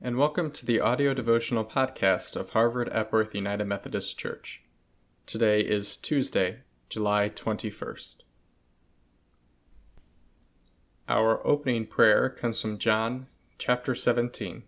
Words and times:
and 0.00 0.16
welcome 0.16 0.50
to 0.50 0.64
the 0.64 0.80
audio 0.80 1.12
devotional 1.12 1.62
podcast 1.62 2.36
of 2.36 2.50
Harvard 2.50 2.88
Epworth 2.90 3.34
United 3.34 3.66
Methodist 3.66 4.18
Church. 4.18 4.62
Today 5.26 5.60
is 5.60 5.98
Tuesday, 5.98 6.60
July 6.88 7.28
21st. 7.28 8.22
Our 11.06 11.46
opening 11.46 11.86
prayer 11.86 12.30
comes 12.30 12.62
from 12.62 12.78
John 12.78 13.26
chapter 13.58 13.94
17, 13.94 14.62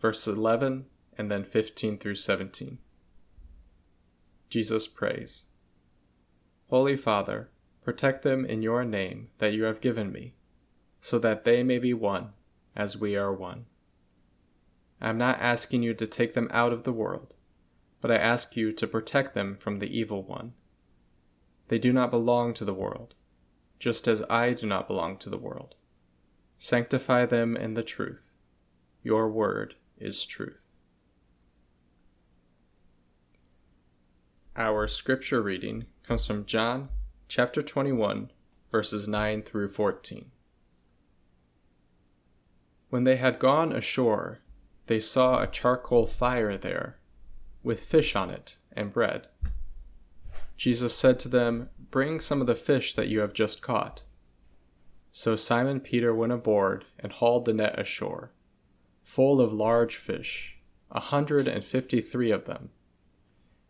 verses 0.00 0.38
11 0.38 0.86
and 1.18 1.30
then 1.30 1.44
15 1.44 1.98
through 1.98 2.14
17. 2.14 2.78
Jesus 4.48 4.88
prays 4.88 5.44
Holy 6.70 6.96
Father, 6.96 7.50
protect 7.82 8.22
them 8.22 8.46
in 8.46 8.62
your 8.62 8.82
name 8.82 9.28
that 9.36 9.52
you 9.52 9.64
have 9.64 9.82
given 9.82 10.10
me, 10.10 10.32
so 11.02 11.18
that 11.18 11.44
they 11.44 11.62
may 11.62 11.78
be 11.78 11.92
one 11.92 12.30
as 12.74 12.96
we 12.96 13.14
are 13.14 13.30
one. 13.30 13.66
I 15.04 15.10
am 15.10 15.18
not 15.18 15.38
asking 15.38 15.82
you 15.82 15.92
to 15.92 16.06
take 16.06 16.32
them 16.32 16.48
out 16.50 16.72
of 16.72 16.84
the 16.84 16.92
world, 16.92 17.34
but 18.00 18.10
I 18.10 18.16
ask 18.16 18.56
you 18.56 18.72
to 18.72 18.86
protect 18.86 19.34
them 19.34 19.54
from 19.54 19.78
the 19.78 19.94
evil 19.94 20.22
one. 20.22 20.54
They 21.68 21.78
do 21.78 21.92
not 21.92 22.10
belong 22.10 22.54
to 22.54 22.64
the 22.64 22.72
world, 22.72 23.14
just 23.78 24.08
as 24.08 24.22
I 24.30 24.54
do 24.54 24.66
not 24.66 24.88
belong 24.88 25.18
to 25.18 25.28
the 25.28 25.36
world. 25.36 25.74
Sanctify 26.58 27.26
them 27.26 27.54
in 27.54 27.74
the 27.74 27.82
truth. 27.82 28.32
Your 29.02 29.28
word 29.28 29.74
is 29.98 30.24
truth. 30.24 30.68
Our 34.56 34.88
scripture 34.88 35.42
reading 35.42 35.84
comes 36.02 36.26
from 36.26 36.46
John 36.46 36.88
chapter 37.28 37.60
21, 37.60 38.30
verses 38.72 39.06
9 39.06 39.42
through 39.42 39.68
14. 39.68 40.30
When 42.88 43.04
they 43.04 43.16
had 43.16 43.38
gone 43.38 43.70
ashore, 43.70 44.40
they 44.86 45.00
saw 45.00 45.40
a 45.40 45.46
charcoal 45.46 46.06
fire 46.06 46.56
there, 46.56 46.98
with 47.62 47.84
fish 47.84 48.14
on 48.14 48.30
it 48.30 48.56
and 48.72 48.92
bread. 48.92 49.28
Jesus 50.56 50.94
said 50.94 51.18
to 51.20 51.28
them, 51.28 51.70
Bring 51.90 52.20
some 52.20 52.40
of 52.40 52.46
the 52.46 52.54
fish 52.54 52.94
that 52.94 53.08
you 53.08 53.20
have 53.20 53.32
just 53.32 53.62
caught. 53.62 54.02
So 55.12 55.36
Simon 55.36 55.80
Peter 55.80 56.14
went 56.14 56.32
aboard 56.32 56.84
and 56.98 57.12
hauled 57.12 57.44
the 57.44 57.52
net 57.52 57.78
ashore, 57.78 58.32
full 59.02 59.40
of 59.40 59.52
large 59.52 59.96
fish, 59.96 60.58
a 60.90 61.00
hundred 61.00 61.46
and 61.48 61.64
fifty 61.64 62.00
three 62.00 62.30
of 62.30 62.46
them. 62.46 62.70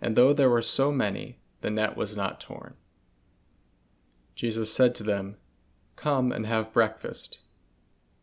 And 0.00 0.16
though 0.16 0.32
there 0.32 0.50
were 0.50 0.62
so 0.62 0.90
many, 0.90 1.38
the 1.60 1.70
net 1.70 1.96
was 1.96 2.16
not 2.16 2.40
torn. 2.40 2.74
Jesus 4.34 4.72
said 4.72 4.94
to 4.96 5.02
them, 5.02 5.36
Come 5.96 6.32
and 6.32 6.46
have 6.46 6.72
breakfast. 6.72 7.40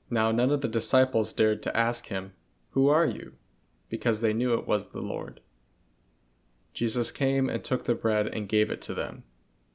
Now 0.10 0.32
none 0.32 0.52
of 0.52 0.62
the 0.62 0.68
disciples 0.68 1.32
dared 1.32 1.64
to 1.64 1.78
ask 1.78 2.08
him, 2.08 2.34
who 2.72 2.88
are 2.88 3.06
you? 3.06 3.34
Because 3.90 4.22
they 4.22 4.34
knew 4.34 4.54
it 4.54 4.68
was 4.68 4.88
the 4.88 5.02
Lord. 5.02 5.42
Jesus 6.74 7.12
came 7.12 7.50
and 7.50 7.64
took 7.64 7.84
the 7.84 7.96
bread 7.96 8.28
and 8.28 8.48
gave 8.48 8.72
it 8.72 8.82
to 8.84 8.94
them, 8.94 9.24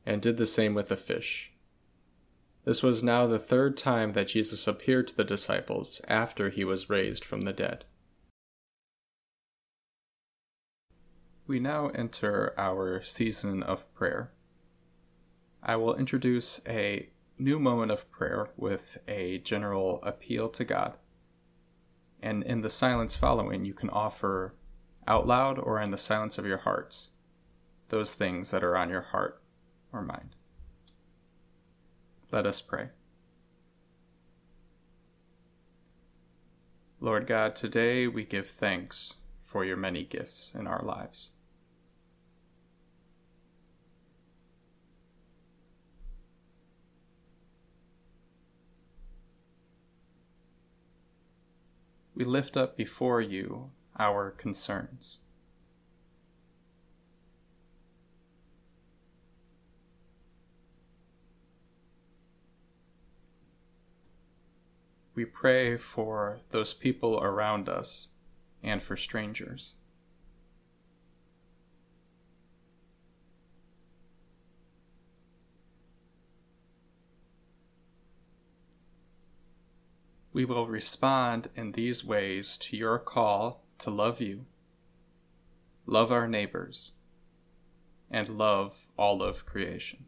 and 0.07 0.23
did 0.23 0.39
the 0.39 0.47
same 0.47 0.75
with 0.75 0.89
the 0.89 0.97
fish. 0.97 1.53
This 2.65 2.83
was 2.83 3.05
now 3.05 3.27
the 3.27 3.39
third 3.39 3.77
time 3.77 4.15
that 4.15 4.29
Jesus 4.29 4.67
appeared 4.67 5.09
to 5.09 5.17
the 5.17 5.25
disciples 5.25 6.01
after 6.09 6.49
he 6.49 6.65
was 6.65 6.91
raised 6.91 7.25
from 7.25 7.43
the 7.43 7.53
dead. 7.53 7.85
We 11.47 11.61
now 11.61 11.89
enter 11.89 12.55
our 12.59 13.03
season 13.03 13.63
of 13.63 13.93
prayer. 13.95 14.33
I 15.63 15.77
will 15.77 15.95
introduce 15.95 16.61
a 16.67 17.11
new 17.39 17.61
moment 17.61 17.93
of 17.93 18.11
prayer 18.11 18.49
with 18.57 18.99
a 19.07 19.39
general 19.39 20.01
appeal 20.03 20.49
to 20.49 20.65
God 20.65 20.95
and 22.27 22.43
in 22.43 22.61
the 22.61 22.69
silence 22.69 23.15
following, 23.15 23.65
you 23.65 23.73
can 23.73 23.89
offer 23.89 24.53
out 25.07 25.29
loud 25.29 25.61
or 25.61 25.81
in 25.81 25.93
the 25.93 25.97
silence 25.97 26.39
of 26.39 26.45
your 26.45 26.59
hearts 26.59 27.11
those 27.89 28.13
things 28.13 28.51
that 28.51 28.65
are 28.65 28.77
on 28.77 28.91
your 28.91 29.01
heart 29.01 29.41
or 29.93 30.03
mind. 30.03 30.35
Let 32.33 32.45
us 32.45 32.61
pray. 32.61 32.89
Lord 36.99 37.29
God, 37.29 37.55
today 37.55 38.09
we 38.09 38.25
give 38.25 38.49
thanks 38.49 39.15
for 39.45 39.65
your 39.65 39.77
many 39.77 40.03
gifts 40.03 40.53
in 40.53 40.67
our 40.67 40.83
lives. 40.83 41.31
We 52.17 52.25
lift 52.25 52.57
up 52.57 52.77
before 52.77 53.21
you 53.21 53.71
our 53.99 54.31
concerns. 54.31 55.19
We 65.15 65.25
pray 65.27 65.77
for 65.77 66.41
those 66.51 66.75
people 66.75 67.23
around 67.23 67.69
us 67.69 68.09
and 68.63 68.83
for 68.83 68.97
strangers. 68.97 69.75
We 80.37 80.45
will 80.45 80.67
respond 80.67 81.49
in 81.57 81.73
these 81.73 82.05
ways 82.05 82.59
to 82.59 82.77
your 82.77 82.99
call 82.99 83.65
to 83.79 83.89
love 83.89 84.21
you, 84.21 84.45
love 85.87 86.13
our 86.13 86.29
neighbors, 86.29 86.91
and 88.11 88.29
love 88.29 88.87
all 88.99 89.23
of 89.23 89.47
creation. 89.47 90.05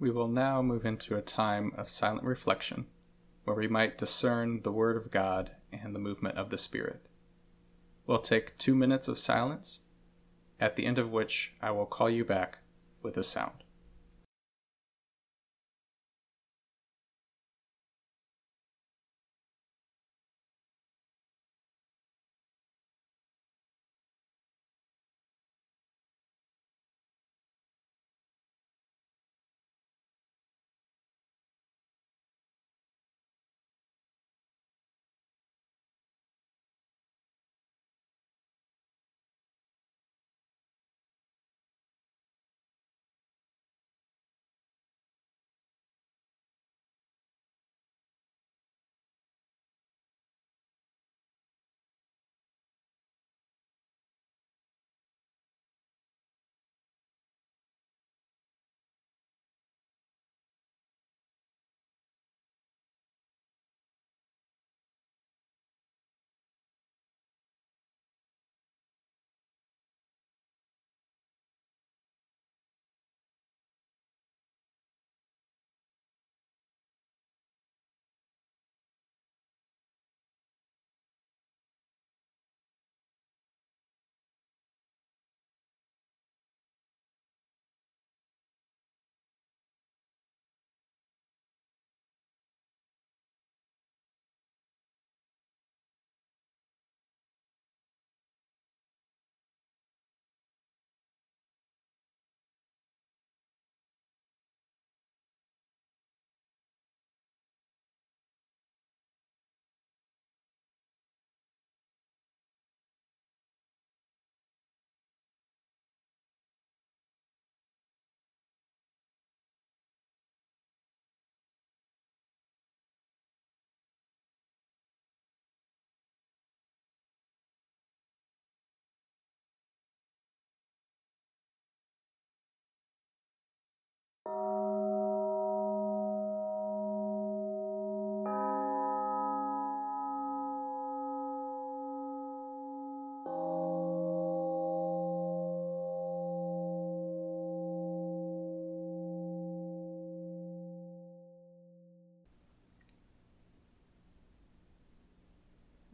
We 0.00 0.10
will 0.10 0.26
now 0.26 0.62
move 0.62 0.84
into 0.84 1.14
a 1.14 1.22
time 1.22 1.70
of 1.76 1.88
silent 1.88 2.24
reflection 2.24 2.86
where 3.44 3.54
we 3.54 3.68
might 3.68 3.98
discern 3.98 4.62
the 4.62 4.72
Word 4.72 4.96
of 4.96 5.12
God 5.12 5.52
and 5.72 5.94
the 5.94 6.00
movement 6.00 6.36
of 6.36 6.50
the 6.50 6.58
Spirit. 6.58 7.06
We'll 8.06 8.18
take 8.18 8.58
two 8.58 8.74
minutes 8.74 9.08
of 9.08 9.18
silence, 9.18 9.80
at 10.58 10.76
the 10.76 10.86
end 10.86 10.98
of 10.98 11.12
which 11.12 11.54
I 11.62 11.70
will 11.70 11.86
call 11.86 12.10
you 12.10 12.24
back 12.24 12.58
with 13.02 13.16
a 13.16 13.22
sound. 13.22 13.64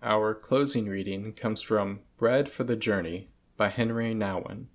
Our 0.02 0.32
closing 0.32 0.86
reading 0.86 1.32
comes 1.32 1.60
from 1.60 2.00
Bread 2.18 2.48
for 2.48 2.62
the 2.62 2.76
Journey 2.76 3.30
by 3.56 3.68
Henri 3.68 4.14
Nouwen. 4.14 4.66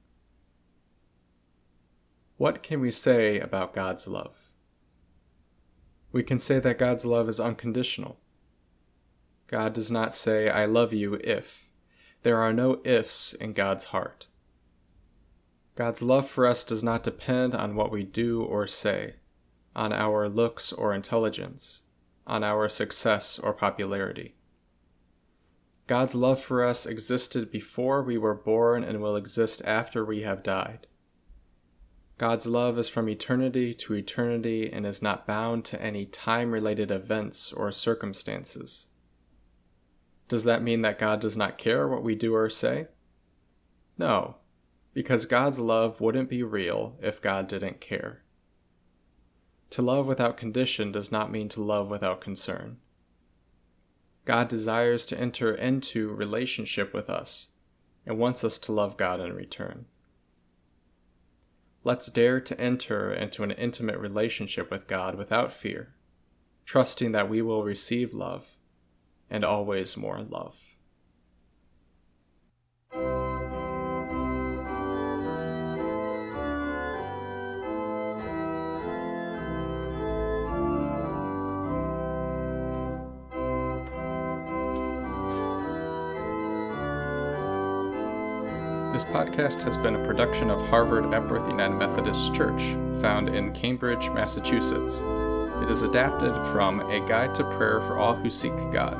What 2.36 2.62
can 2.62 2.82
we 2.82 2.92
say 2.92 3.40
about 3.40 3.72
God's 3.72 4.06
love? 4.06 4.36
We 6.12 6.24
can 6.24 6.40
say 6.40 6.60
that 6.60 6.78
God's 6.78 7.06
love 7.06 7.30
is 7.30 7.40
unconditional. 7.40 8.20
God 9.48 9.72
does 9.72 9.90
not 9.90 10.14
say, 10.14 10.50
I 10.50 10.66
love 10.66 10.92
you 10.92 11.14
if. 11.24 11.70
There 12.24 12.40
are 12.40 12.52
no 12.52 12.82
ifs 12.84 13.34
in 13.34 13.54
God's 13.54 13.86
heart. 13.86 14.28
God's 15.76 16.04
love 16.04 16.28
for 16.28 16.46
us 16.46 16.66
does 16.66 16.84
not 16.84 17.02
depend 17.02 17.56
on 17.56 17.76
what 17.76 17.92
we 17.94 18.04
do 18.04 18.44
or 18.44 18.68
say, 18.68 19.16
on 19.74 19.94
our 19.94 20.28
looks 20.28 20.74
or 20.74 20.94
intelligence, 20.94 21.84
on 22.28 22.44
our 22.44 22.68
success 22.68 23.40
or 23.40 23.54
popularity. 23.54 24.36
God's 25.86 26.16
love 26.16 26.40
for 26.40 26.64
us 26.64 26.86
existed 26.86 27.52
before 27.52 28.04
we 28.04 28.18
were 28.18 28.34
born 28.34 28.84
and 28.84 29.02
will 29.02 29.16
exist 29.16 29.62
after 29.66 30.06
we 30.06 30.22
have 30.22 30.44
died. 30.44 30.88
God's 32.18 32.48
love 32.48 32.78
is 32.78 32.88
from 32.88 33.10
eternity 33.10 33.74
to 33.74 33.96
eternity 33.96 34.72
and 34.72 34.86
is 34.86 35.02
not 35.02 35.28
bound 35.28 35.66
to 35.66 35.82
any 35.82 36.06
time 36.06 36.52
related 36.52 36.90
events 36.90 37.52
or 37.52 37.72
circumstances. 37.72 38.88
Does 40.30 40.46
that 40.46 40.64
mean 40.64 40.84
that 40.84 41.00
God 41.00 41.20
does 41.20 41.36
not 41.36 41.58
care 41.58 41.88
what 41.88 42.04
we 42.04 42.16
do 42.16 42.34
or 42.34 42.50
say? 42.50 42.88
No, 43.98 44.38
because 44.94 45.26
God's 45.26 45.60
love 45.60 46.00
wouldn't 46.00 46.30
be 46.30 46.44
real 46.44 46.96
if 47.02 47.22
God 47.22 47.48
didn't 47.48 47.82
care. 47.82 48.24
To 49.72 49.82
love 49.82 50.08
without 50.08 50.38
condition 50.38 50.92
does 50.92 51.12
not 51.12 51.32
mean 51.32 51.50
to 51.50 51.62
love 51.62 51.90
without 51.90 52.22
concern. 52.22 52.78
God 54.26 54.48
desires 54.48 55.06
to 55.08 55.20
enter 55.20 55.54
into 55.54 56.10
relationship 56.10 56.94
with 56.94 57.10
us 57.10 57.50
and 58.06 58.18
wants 58.18 58.44
us 58.44 58.58
to 58.60 58.72
love 58.72 58.98
God 58.98 59.20
in 59.20 59.34
return. 59.34 59.86
Let's 61.84 62.10
dare 62.10 62.40
to 62.40 62.60
enter 62.60 63.12
into 63.12 63.44
an 63.44 63.52
intimate 63.52 63.98
relationship 63.98 64.72
with 64.72 64.88
God 64.88 65.16
without 65.16 65.52
fear, 65.52 65.96
trusting 66.66 67.12
that 67.12 67.30
we 67.30 67.42
will 67.42 67.64
receive 67.64 68.14
love 68.14 68.56
and 69.30 69.44
always 69.44 69.98
more 69.98 70.22
love. 70.22 70.74
This 88.94 89.04
podcast 89.04 89.64
has 89.64 89.76
been 89.76 89.96
a 89.96 90.06
production 90.06 90.52
of 90.52 90.62
Harvard 90.68 91.16
Epworth 91.16 91.48
United 91.48 91.74
Methodist 91.74 92.36
Church, 92.36 92.62
found 93.02 93.28
in 93.28 93.52
Cambridge, 93.52 94.08
Massachusetts. 94.12 95.02
It 95.64 95.72
is 95.72 95.82
adapted 95.82 96.36
from 96.54 96.80
A 96.92 97.00
Guide 97.00 97.34
to 97.34 97.44
Prayer 97.44 97.82
for 97.82 97.98
All 97.98 98.14
Who 98.14 98.30
Seek 98.30 98.56
God 98.72 99.00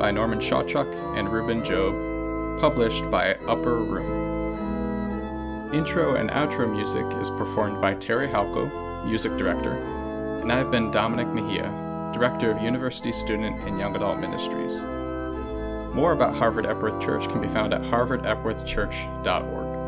by 0.00 0.10
Norman 0.10 0.40
Shawchuck 0.40 0.92
and 1.16 1.28
Rueben 1.28 1.64
Job, 1.64 2.60
published 2.60 3.08
by 3.08 3.34
Upper 3.46 3.76
Room. 3.76 5.72
Intro 5.72 6.16
and 6.16 6.28
outro 6.30 6.68
music 6.68 7.06
is 7.20 7.30
performed 7.30 7.80
by 7.80 7.94
Terry 7.94 8.26
Halko, 8.26 9.04
music 9.06 9.36
director, 9.36 9.74
and 10.40 10.50
I've 10.50 10.72
been 10.72 10.90
Dominic 10.90 11.28
Mejia, 11.28 11.70
director 12.12 12.50
of 12.50 12.60
University 12.60 13.12
Student 13.12 13.60
and 13.60 13.78
Young 13.78 13.94
Adult 13.94 14.18
Ministries. 14.18 14.82
More 15.92 16.12
about 16.12 16.36
Harvard 16.36 16.66
Epworth 16.66 17.00
Church 17.00 17.28
can 17.28 17.40
be 17.40 17.48
found 17.48 17.74
at 17.74 17.82
harvardepworthchurch.org. 17.82 19.79